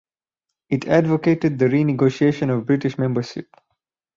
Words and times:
It 0.71 0.87
advocated 0.87 1.59
the 1.59 1.65
renegotiation 1.65 2.49
of 2.51 2.65
British 2.65 2.97
membership. 2.97 3.55